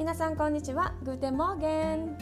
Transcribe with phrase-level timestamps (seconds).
[0.00, 0.94] 皆さんこんにちは。
[1.02, 2.16] Guten Morgen。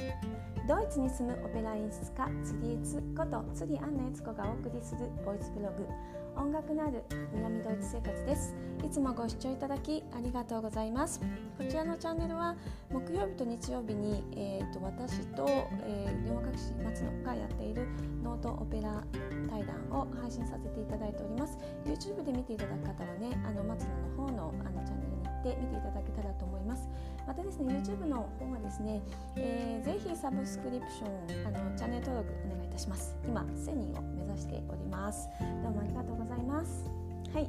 [0.66, 5.86] ドイツに住むオペラ演出家釣りエツこと釣りアンナエツコがお送りするボイスブログ。
[6.34, 8.56] 音楽のある南ドイツ生活です。
[8.84, 11.20] いつもご視聴いただきありがとうございます。
[11.56, 12.56] こちらのチャンネルは
[12.90, 15.46] 木曜日と日曜日に、えーと、私と、
[15.86, 17.86] えー、両学士松野がやっている
[18.24, 19.04] ノートオペラ
[19.48, 21.56] 対談を配信させていただいております。
[21.84, 26.88] YouTube で見ていただく方はねあの松野の方のあのチャンネルにって見ていただけたらと思います。
[27.26, 29.00] またですね YouTube の方はですね、
[29.36, 33.14] えー、ぜひサブスクリプションあのチャンネル登録お願いいたします。
[33.26, 35.28] 今1000人を目指しております。
[35.62, 36.90] どうもありがとうございます。
[37.32, 37.48] はい。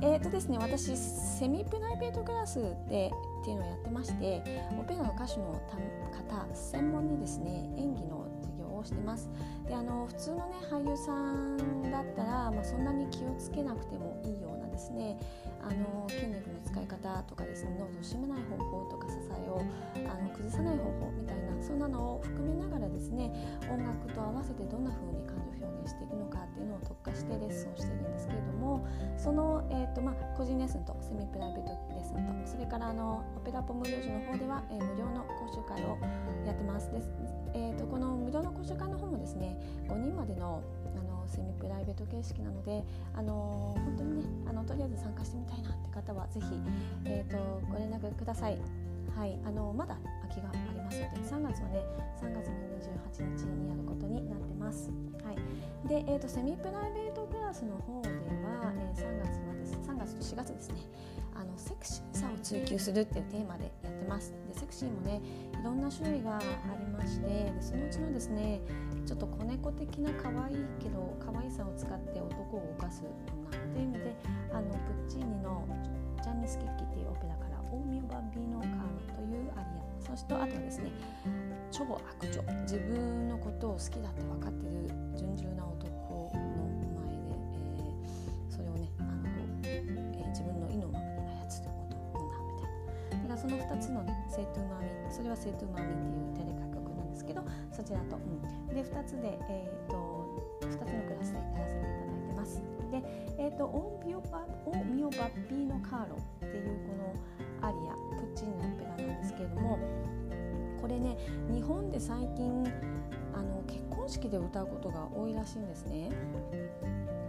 [0.00, 3.10] えーとですね、私セミプライベートクラスで
[3.42, 4.42] っていうのをやってまして
[4.78, 5.60] オペラの歌手の
[6.12, 9.28] 方専門にですね演技の授業をしてます。
[9.66, 15.18] であの普通のね俳優さんだったら、まあ、そんなに気をつけなくてもいいようなですね。
[15.60, 19.60] あの筋肉の使い方とかですね喉を締めない方法とか支えを
[20.08, 23.34] あの崩さない方法みたいなそんなのを含めながらですね
[23.68, 28.86] 音楽と合わせてどんな風に感情表現していくのかっていうのを特化してレッスンをしているんですけれども
[29.18, 35.98] その、えーとまあ、個人レッスンとセミプライベートレッスンとそれからあのオペラポ無料時の方では、えー、無料の講習会を
[36.46, 36.90] やってます。
[36.92, 37.10] です、
[37.54, 39.58] えーと、この無料の講習会の方もですね
[39.88, 40.62] 5人までの
[40.96, 42.82] あのセミプライベート形式なので、
[43.14, 46.46] あの本当にねあのとりあえず参加してみたいなって方はぜひ、
[47.04, 47.38] えーと、
[47.70, 48.58] ご連絡ください。
[49.16, 49.96] はい、あのまだ
[50.30, 51.82] 空きがありますので3月はね
[52.22, 52.54] 3月の
[53.18, 54.90] 28日にやることになってます。
[55.24, 60.76] はい、で、えーと、セミプライベートクラスの方では、えー、3月はです3月と4月ですね
[61.38, 64.34] あのセクシーさを追求するっていうテーマでやってます。
[64.52, 65.22] でセクシーもね
[65.52, 66.40] いろんな種類があ
[66.80, 68.60] りましてでそのうちのですね
[69.06, 74.16] ちょっと子猫的な可愛いけど可愛さを使って男を動かす女という意味で
[74.52, 75.64] あのプッチーニの
[76.22, 79.88] 「ジャンニスキッキ」っていうオペラから「オーミオ・バンビーノ・カーロ」というアリア。
[80.00, 80.90] そしてあとはですね
[81.70, 82.42] 超悪女。
[82.62, 86.07] 自分のことを好きだって分かってる純純な男。
[93.48, 95.86] その2つのね「セイトゥーマミ」それは「セイトゥーマミ」
[96.32, 97.42] っていうテレカ曲なんですけど
[97.72, 100.26] そちらと、うん、で2つで、えーと、
[100.60, 102.62] 2つのクラスでやらせていただいてます。
[102.90, 103.02] で、
[103.38, 106.94] えーと、オーミオバオミオバッピーノ・カーロっていうこ
[107.62, 109.78] のアリアプッチーニのオペラなんですけれども
[110.80, 111.16] これね
[111.50, 112.64] 日本で最近
[113.34, 116.10] あの結婚式で歌うことが多いらしいんですね。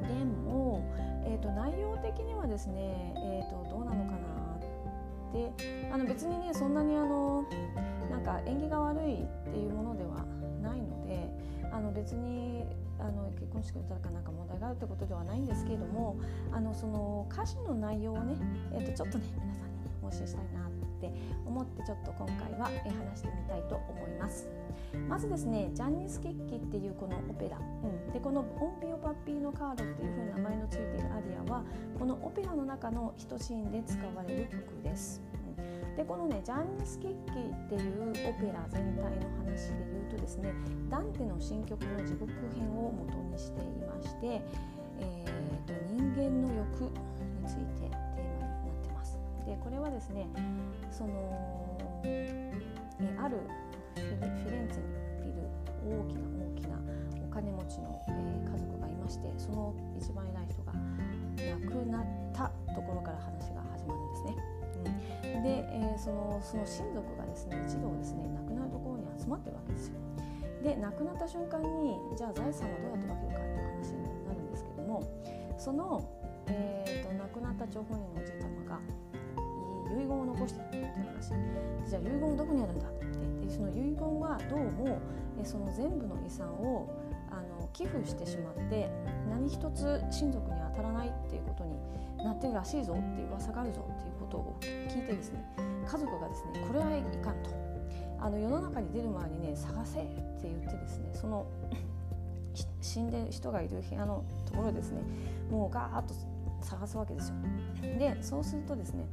[0.07, 0.83] でも、
[1.25, 4.38] えーと、内容的にはですね、えー、とどうなのかな
[5.33, 5.51] で
[5.91, 7.45] あの別にねそんなにあの
[8.09, 10.25] なんか縁起が悪いっていうものでは
[10.61, 11.29] ないので
[11.71, 12.63] あの別に
[12.99, 16.17] あの結婚式の歌かなんか問題があるってことではないんですけれども
[16.51, 18.35] あのその歌詞の内容をね、
[18.73, 20.68] えー、とちょっとね皆さんに、ね、お教えしたいな
[20.99, 21.11] って
[21.45, 24.49] 思ってちょっと今回は話してみたいと思います。
[25.07, 31.63] まずですねジャンニス・ケッキっていうこのオペラ、うん、でこの「オンビオ・パッピーノ・カード」っていう風に名前のついているアリアは
[31.97, 35.21] このオペラの中の一シーンで使われる曲です。
[35.33, 35.39] うん
[35.99, 40.53] でこのねジャンニス・ケッキっていうオペラ全体の話で言うとですね
[40.89, 44.41] ダンテの新曲の地獄編を元にしていまして、
[45.01, 46.91] えーと、人間の欲に
[47.45, 47.88] ついて
[49.49, 49.57] ます。
[49.57, 50.27] でこれはですね
[50.91, 52.53] そのえ
[53.17, 53.37] ある
[53.95, 55.47] フィレンツェにいる
[55.85, 56.77] 大きな大きな
[57.23, 64.35] お金持ちの、えー、家族がいましてその一番偉い人が亡くなったところから話が始まるんですね。
[65.35, 69.95] うん、で、えー、そのその親族がですね一同ですね亡くなるところに集まってるわけですよ。
[70.63, 75.03] で亡くなった瞬間にじゃあ財産はどうやって分けるかっていう話になるんですけども
[75.57, 76.03] その、
[76.47, 78.79] えーと、亡くなった張本人のおじいちゃまが
[79.93, 80.81] 遺言を残してるってい。
[80.81, 83.05] う話じゃあ遺言どこにあるんだって
[83.45, 84.99] でその遺言はどうも
[85.43, 86.89] その全部の遺産を
[87.31, 88.89] あの寄付してしまって
[89.29, 91.77] 何一つ親族に当たらないっていうことに
[92.23, 95.43] なってるらしいぞっていう噂があるぞっていうことを聞いてですね
[95.85, 97.59] 家族がですねこれはいかんと。
[98.21, 100.13] あの世の中に出る前にね探せって
[100.43, 101.47] 言ってですねその
[102.81, 105.01] 死んでる人がいる部屋のところですね
[105.49, 106.13] もうガーッと
[106.61, 107.35] 探すわけですよ。
[107.97, 109.05] でそうするとですね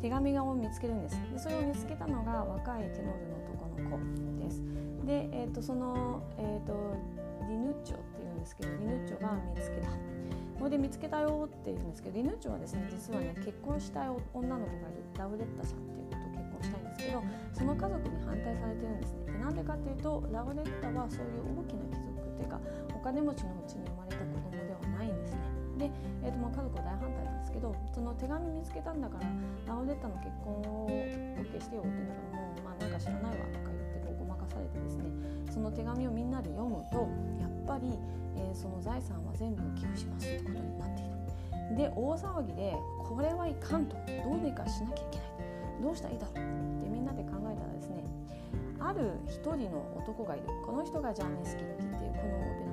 [0.00, 1.16] 手紙を見つけるんです。
[1.32, 4.62] でそれを見つけたのが若いテノールの男の子です。
[5.04, 6.96] で、えーと、その、えーと、
[7.48, 9.88] リヌッチョっていうんですけどリヌッチョが見つけた。
[10.58, 15.00] これで見つけたよって言うんですけどリヌッチョはですね実はね結婚したい女の子がいる。
[15.16, 17.22] ラウレッタさんっていう子とを結婚したいんですけど
[17.52, 19.32] その家族に反対されてるんですね。
[19.32, 22.60] でなんでかっていうとラウレッタはそういう大きな貴族っていうか
[22.94, 25.40] お金持ちのうちに生まれた子供ではないんですね。
[25.78, 25.90] で、
[26.24, 27.19] えーとまあ、家族は大反対
[27.50, 35.04] ですけどその手紙見つけたんだからラオレッタの結婚を OK してよって言うんだからもう、まあ、なんか知らないわとか言ってこうごまかされてですね
[35.50, 37.08] その手紙をみんなで読むと
[37.40, 37.98] やっぱり、
[38.36, 41.10] えー、その財産は全部寄付しますってことになっている。
[41.76, 43.94] で大騒ぎでこれはいかんと。
[43.94, 45.28] どうにかしなきゃいけない
[45.82, 46.78] どうしたらいいだろう。
[46.78, 48.04] ってみんなで考えたらですね
[48.80, 50.46] ある一人の男がいる。
[50.66, 52.69] この人がジャンネスキッキっていうこのオペラ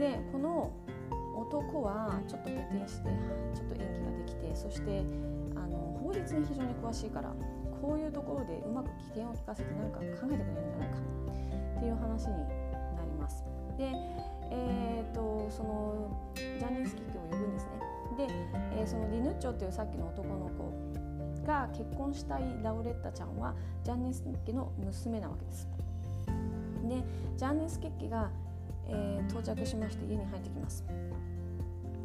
[0.00, 0.72] でこの
[1.36, 3.10] 男はちょっとペテンして
[3.54, 5.04] ちょっと演技ができてそして
[5.54, 7.34] あの法律に非常に詳しいから
[7.82, 10.96] こういうところでうまく危険を利かせて何か考えてくれるんじゃないか
[11.76, 12.32] っていう話に
[12.96, 13.44] なります。
[13.76, 13.92] で
[14.52, 18.34] えーと、そのジャニーズキックを呼ぶんですねで、
[18.76, 23.54] えー、そのリヌッチョっていうさっきの男の子が結婚したいラウレッタちゃんは
[23.84, 25.68] ジャニーズキッキの娘なわけです
[26.88, 27.04] で
[27.36, 28.30] ジャニーズキッキが、
[28.90, 30.84] えー、到着しまして家に入ってきます。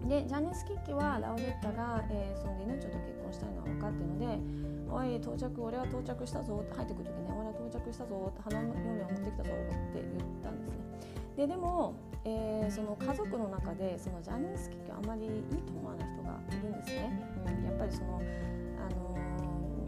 [0.07, 4.37] でジャニーズキッキはラウレッタが、えー、そのリヌッチョと結婚したいのは分かっているので
[4.93, 10.75] 「おい到着俺は到着したぞ」って入ってくる時ね「俺は到着したぞ」って花の嫁を持ってきたぞって言ったんですね。
[11.35, 15.31] ででも、えー、その家族の中でそのジャニーズ劇をあまりいい
[15.63, 17.11] と思わない人がいるんですね。
[17.45, 18.21] うん、やっぱりその
[18.79, 19.17] あの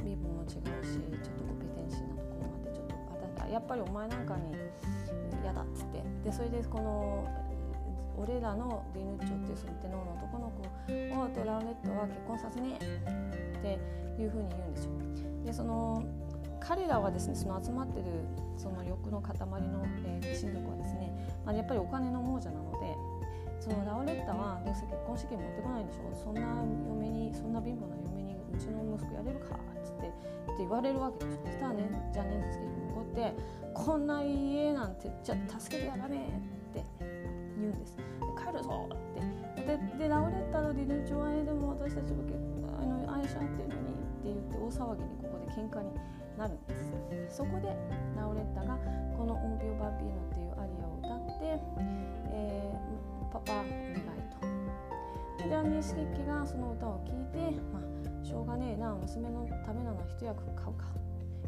[0.03, 2.36] 身分も違うしちょっとコペテンシーなとこ
[3.51, 4.55] やっぱりお前なんかに
[5.43, 6.03] 嫌だっつって。
[6.23, 7.27] でそれでこの
[8.17, 13.37] 俺らのディヌッチョっていうそのテノーの男の子をラウネットは結婚させねえ。
[13.57, 14.91] っていうふうに言うんですよ。
[15.45, 16.03] でその
[16.59, 18.05] 彼らはですねその集まってる
[18.57, 21.13] その欲の塊の、えー、親族はですね、
[21.45, 22.95] まあ、やっぱりお金の亡者なので
[23.59, 26.15] そのラオレッタはどうせ結婚資金持ってこないんでしょ。
[26.15, 26.41] そんな
[26.89, 28.26] 嫁にそんな貧乏な嫁に
[28.57, 31.37] うちの息子やれるかっつってって言われるわけです。
[31.45, 33.33] そしたらねジャニーズ家に残って
[33.73, 36.25] こんな家なんてじゃ助けてやらね
[36.73, 37.97] えって言うんです。
[38.35, 39.21] 帰るぞって
[39.61, 42.17] ででラオレッタのリヌチョワでも私たちは
[42.81, 45.93] あの愛し合ってるのにって言って大騒ぎにここで喧嘩に
[46.37, 47.37] なるんです。
[47.37, 47.75] そこで
[48.15, 48.77] ラオレッタが
[49.17, 51.59] この「オンビオ・バビーノ」っていうアリアを歌って、
[52.29, 53.95] えー、パパお願い
[54.33, 55.43] と。
[55.43, 57.81] でジャニー・スキッキがその歌を聴いて、まあ、
[58.27, 60.83] しょうがねえな娘のためなの一役買うか。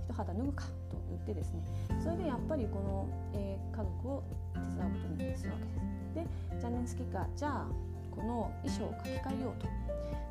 [0.07, 0.63] 一肌脱ぐか。
[0.89, 1.59] と言ってですね。
[2.01, 4.23] それでやっぱりこの、えー、家族を
[4.53, 6.55] 手伝うことにするわけです。
[6.55, 7.67] でジャンニー・スキがじゃあ
[8.15, 9.67] この衣装を書き換えようと。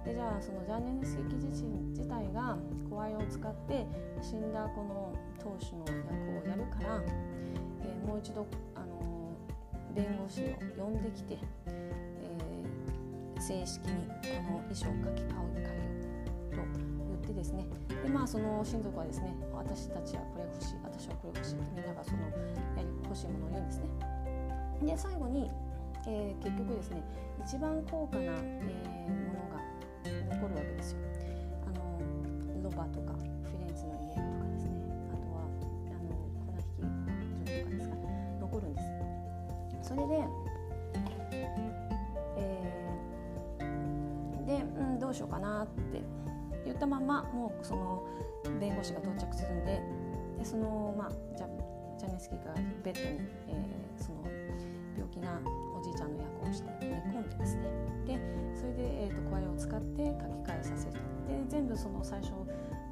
[0.08, 2.56] でじゃあそのジャンネス劇自身自体が
[2.88, 3.86] 声を使って
[4.22, 7.02] 死んだこの当主の役をやるから、
[7.82, 10.44] えー、もう一度、あのー、弁護士
[10.80, 11.36] を呼んできて、
[11.66, 14.06] えー、正式に
[14.46, 15.67] この衣装を書き換えようと言って
[17.38, 17.64] ですね
[18.02, 22.18] でまあその親族はですね私たちはこれ欲しい私はこれ欲しいってみんながその
[23.04, 23.86] 欲しいものを言うんですね。
[24.82, 25.50] で最後に、
[26.06, 27.02] えー、結局ですね
[27.44, 29.62] 一番高価な、えー、ものが
[30.36, 30.98] 残るわけですよ。
[31.66, 32.00] あの
[32.62, 34.70] ロバとかフィレンツの家とかですね
[35.10, 35.46] あとは
[35.94, 36.10] あの
[36.46, 37.94] 粉引き場とかですか
[38.40, 38.82] 残るんで
[39.82, 39.88] す。
[39.88, 40.24] それで、
[42.36, 42.84] え、
[44.46, 46.02] で、うん、どうしようかなって
[46.68, 48.04] 言ったままもうその
[48.60, 49.80] 弁護士が到着するんで
[50.38, 51.48] でそのまあじゃ
[51.98, 52.54] ジャネスキーが
[52.84, 54.22] ベッドに、えー、その
[54.94, 55.40] 病気な
[55.74, 57.66] おじいちゃんの役をして寝込んでですね。
[58.06, 58.20] で
[58.54, 60.92] それで、えーと、声を使って書き換えさせる。
[61.26, 62.32] で全部その最初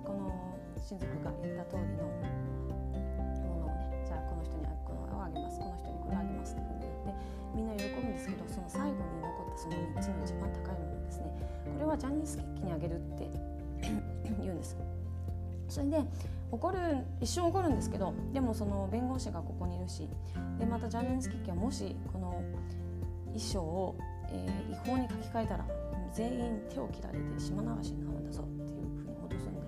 [0.05, 5.61] この親族が言った通りのものをねじゃあこの人にこのをあげます。
[5.61, 7.15] この人にこれあげますって言って
[7.55, 11.31] みんな喜ぶんですけどその最後に残ったその3つの一番高いものですね。
[11.77, 13.29] これはジャニーズ劇にあげるって
[14.41, 14.77] 言うんです
[15.69, 16.05] それで
[16.51, 16.79] 怒る
[17.21, 20.09] 一瞬怒るんですけどでもその弁護士がここにいるし
[20.59, 22.43] でまたジャニーズ劇はもしこの
[23.27, 23.97] 衣装を、
[24.31, 25.67] えー、違法に書き換えたら
[26.15, 29.61] 全員手を切られて島流しになるんだぞっていうふうに脅すんで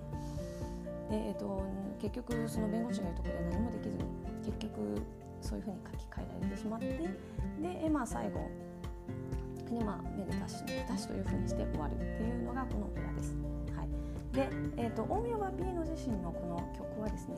[1.09, 1.63] で、えーと、
[2.01, 3.97] 結局その弁護士がいるところで何もできず
[4.45, 5.01] 結局
[5.41, 6.87] そういうふうに書き換えられてしまって
[7.61, 8.49] で、まあ、最後
[9.69, 13.35] で、まあ、めでたしめでたしというふうにして終わるっていうのがこのオペラです。
[14.33, 17.35] で、えーと、大宮バビーノ自身のこの曲はですね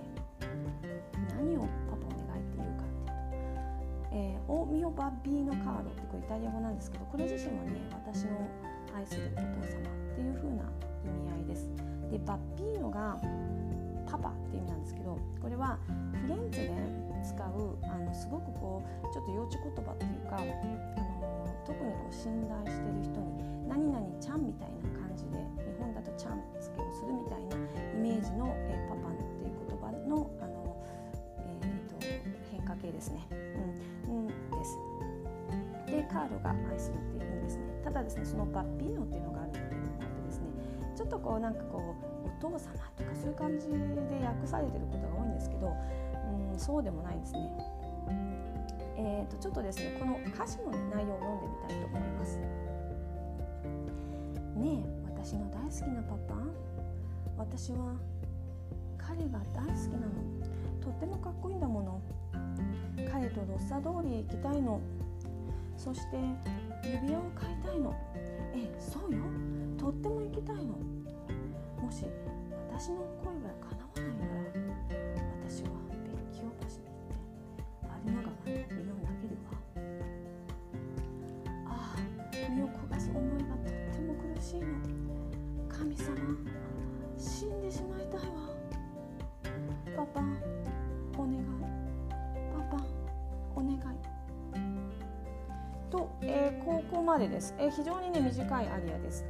[1.38, 8.48] 何をパパお願いっていうかっていうと、えー、オミオバビーノカードってこれイタリア語なんですけどこれ自身はね私の
[8.96, 10.64] 愛するお父様っていう風な
[11.06, 11.70] 意味合いです。
[12.12, 13.18] でバッピーノが
[14.06, 15.80] パパっていう意味なんですけどこれは
[16.22, 16.72] フレンチで
[17.24, 20.52] 使うあのすごくこうちょっと幼稚言葉っていうかあの
[21.66, 26.42] 特にこう信頼してる人に「何々ちゃん」みたいな感じで日本だと「ちゃん」
[27.02, 30.78] するみたいなイメージの、えー、パパっていう言葉のあの、
[31.40, 31.98] えーと、
[32.52, 33.28] 変化形ですね。
[34.08, 34.78] うん、うん、です。
[35.88, 37.64] でカールが愛するっていう意味ですね。
[37.84, 40.46] ただですねそのバッピーノっていうのがあるっていうのもあってですね。
[40.96, 43.76] ちょっとこうなんかこうお父様とかそういう感じで
[44.26, 45.74] 訳されてることが多いんですけど、
[46.54, 47.40] うん、そうでもないですね。
[48.98, 52.38] えーと、ちょっとですねこの歌詞の、内容を読んでみたいと思います。
[54.56, 56.36] ねえ私の大好きなパパ
[57.42, 57.96] 私は
[59.00, 60.14] 彼が大好きなの。
[60.80, 62.00] とってもかっこいいんだもの。
[63.12, 64.80] 彼とロッサ通り行きたいの。
[65.76, 66.18] そして
[66.84, 67.96] 指輪を買いたいの。
[68.54, 69.24] えそうよ。
[69.76, 70.62] とっても行きたいの。
[71.82, 72.06] もし
[72.70, 74.42] 私の恋が叶わないなら
[75.50, 77.26] 私は別居橋に行って
[78.06, 79.58] 有馬川に身を投げるわ
[81.66, 84.91] ああ身を焦がす思いがとっても苦しいの。
[97.02, 99.26] こまでです、え、非常にね短いアリアです。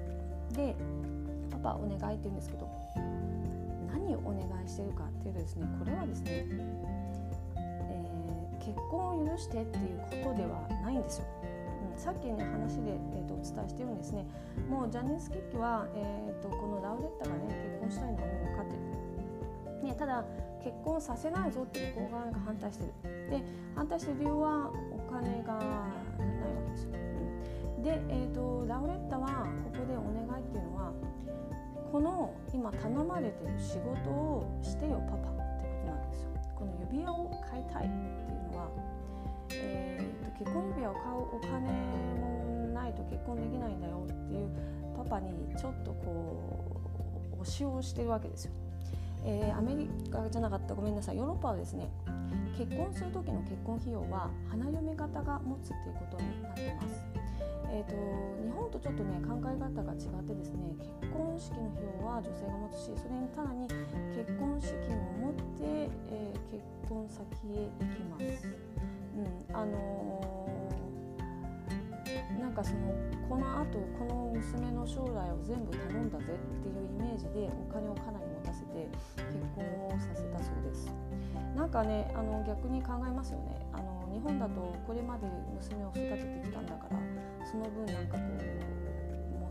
[0.53, 0.75] で
[1.49, 2.67] パパお願いって言うんですけど
[3.87, 6.45] 何をお願いしてるかっていうとですねこれはですね、
[7.55, 11.25] えー、結婚を許してっていうことではないんですよ。
[11.95, 14.25] さっきね話で、えーと、お伝えしてるんですね。
[14.69, 18.75] もうジャニーズ・キッキは、えーと、このラウレッタがね結婚したいのはもう分かって
[19.81, 20.25] る、ね、ただ
[20.61, 22.91] 結婚させないぞって向こう側が反対してる。
[23.29, 23.43] で
[23.75, 26.91] 反対してる理由はお金がないわけですよ、
[27.81, 30.91] で、えーと、ラウレッタはここでお願いっていうのは
[31.91, 38.69] この今頼まれてる仕事をしてよパパってことなんですよこの指輪を買いたいっていうのは、
[39.51, 41.71] えー結婚指輪を買うお金
[42.19, 44.49] もないと結婚できないんだよっていう
[44.97, 46.81] パパにちょっとこ
[47.37, 48.51] う押しをしてるわけですよ。
[49.23, 51.89] えー、アメリカじゃなかったごめんなさいヨーロッパはですね
[52.57, 57.01] 結婚する時の結婚費用は花嫁方が持つっていうことになってます。
[57.71, 57.95] えーと、
[58.43, 63.63] 日本とちょっとね考え方が違ってですね結婚式の費用は女性が持つしそれにさらに
[64.11, 66.59] 結婚資金を持って、えー、結
[66.89, 67.23] 婚先
[67.55, 68.47] へ行きます。
[69.15, 72.93] うん、あのー、なんかその
[73.27, 79.23] このあとこの娘の将来を全部頼んだぜっていうイメージでお金をかなり持たせて結
[79.55, 80.91] 婚をさせたそうです
[81.55, 86.99] なんかねあの逆に考えますよねあの日本だとこれまで娘を育ててきたんだから
[87.45, 89.49] その分なんかこうも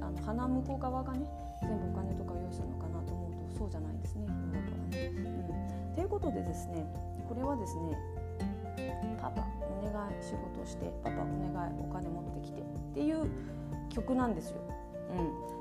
[0.00, 1.26] うあの花婿側がね
[1.60, 5.12] 全部お金とか用意するのかなと思うとそうじゃないですねヨーロッパはね。
[5.88, 6.86] うん、ということでですね
[7.28, 7.98] これはですね
[9.20, 12.64] パパお願い仕事してパパお願いお金持ってきてっ
[12.94, 13.28] ていう
[13.88, 14.60] 曲なんですよ。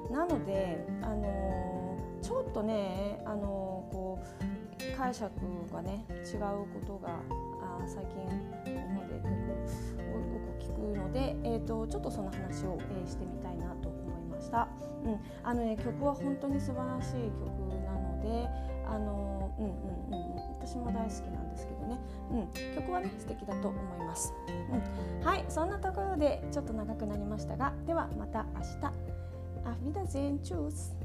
[0.09, 5.31] うん、なので、あのー、ちょっとね、あのー、こう解釈
[5.71, 6.39] がね違う
[6.73, 7.19] ことが
[7.87, 8.23] 最近
[8.65, 14.67] 日本でよくよく聞くので、えーと、ちょっとその話を、えー、してみたいなと思いました。
[15.05, 17.49] うん、あのね曲は本当に素晴らしい曲
[17.85, 18.49] なので、
[18.87, 20.43] あの、うんうんうん。
[20.59, 21.99] 私も大好きなんですけどね、
[22.31, 24.33] うん、曲はね素敵だと思います、
[25.21, 25.43] うん、はい。
[25.49, 29.13] そんなところでちょっと長くなりましたがではまた明日。
[29.65, 31.02] アフィダゼンチュース。